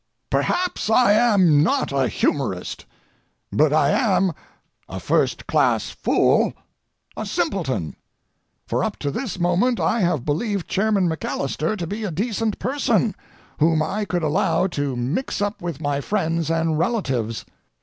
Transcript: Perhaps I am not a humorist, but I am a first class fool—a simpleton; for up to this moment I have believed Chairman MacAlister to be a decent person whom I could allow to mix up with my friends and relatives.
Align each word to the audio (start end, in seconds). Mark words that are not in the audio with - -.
Perhaps 0.31 0.89
I 0.89 1.13
am 1.13 1.61
not 1.61 1.91
a 1.91 2.07
humorist, 2.07 2.85
but 3.51 3.71
I 3.71 3.91
am 3.91 4.33
a 4.89 4.99
first 4.99 5.45
class 5.45 5.91
fool—a 5.91 7.23
simpleton; 7.27 7.95
for 8.65 8.83
up 8.83 8.97
to 8.97 9.11
this 9.11 9.37
moment 9.37 9.79
I 9.79 9.99
have 9.99 10.25
believed 10.25 10.67
Chairman 10.67 11.07
MacAlister 11.07 11.77
to 11.77 11.85
be 11.85 12.03
a 12.03 12.09
decent 12.09 12.57
person 12.57 13.13
whom 13.59 13.83
I 13.83 14.05
could 14.05 14.23
allow 14.23 14.65
to 14.73 14.95
mix 14.95 15.39
up 15.39 15.61
with 15.61 15.79
my 15.79 16.01
friends 16.01 16.49
and 16.49 16.79
relatives. 16.79 17.45